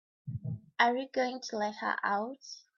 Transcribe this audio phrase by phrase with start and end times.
[0.79, 2.39] Are you going to let her out?